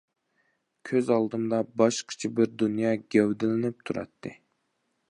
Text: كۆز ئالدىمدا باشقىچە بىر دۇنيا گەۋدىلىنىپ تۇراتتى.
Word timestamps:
كۆز 0.91 1.11
ئالدىمدا 1.17 1.59
باشقىچە 1.83 2.33
بىر 2.41 2.51
دۇنيا 2.63 2.95
گەۋدىلىنىپ 3.17 3.87
تۇراتتى. 3.89 4.35